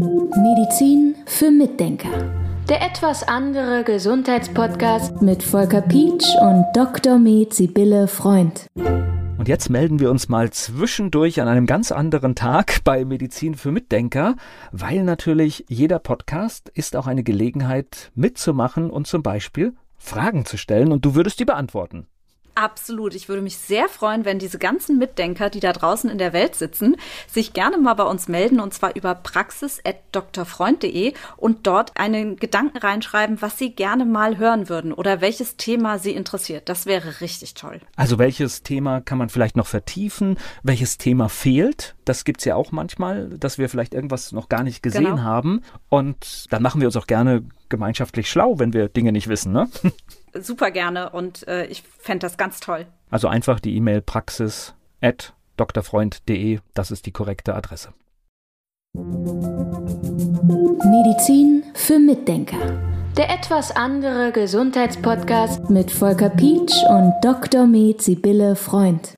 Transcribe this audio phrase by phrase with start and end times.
[0.00, 2.08] Medizin für Mitdenker.
[2.70, 7.18] Der etwas andere Gesundheitspodcast mit Volker Pietsch und Dr.
[7.18, 8.66] Med Sibylle Freund.
[9.36, 13.72] Und jetzt melden wir uns mal zwischendurch an einem ganz anderen Tag bei Medizin für
[13.72, 14.36] Mitdenker,
[14.72, 20.92] weil natürlich jeder Podcast ist auch eine Gelegenheit mitzumachen und zum Beispiel Fragen zu stellen
[20.92, 22.06] und du würdest die beantworten.
[22.54, 23.14] Absolut.
[23.14, 26.54] Ich würde mich sehr freuen, wenn diese ganzen Mitdenker, die da draußen in der Welt
[26.54, 26.96] sitzen,
[27.28, 33.40] sich gerne mal bei uns melden und zwar über praxis.drfreund.de und dort einen Gedanken reinschreiben,
[33.40, 36.68] was sie gerne mal hören würden oder welches Thema sie interessiert.
[36.68, 37.80] Das wäre richtig toll.
[37.96, 40.36] Also welches Thema kann man vielleicht noch vertiefen?
[40.62, 41.94] Welches Thema fehlt?
[42.04, 45.22] Das gibt es ja auch manchmal, dass wir vielleicht irgendwas noch gar nicht gesehen genau.
[45.22, 45.62] haben.
[45.88, 49.68] Und dann machen wir uns auch gerne gemeinschaftlich schlau, wenn wir Dinge nicht wissen, ne?
[50.34, 52.86] super gerne und äh, ich fände das ganz toll.
[53.10, 57.92] Also einfach die E-Mail praxis at drfreund.de, das ist die korrekte Adresse.
[60.84, 62.80] Medizin für Mitdenker.
[63.16, 67.66] Der etwas andere Gesundheitspodcast mit Volker Pietsch und Dr.
[67.66, 69.14] Med Sibylle Freund.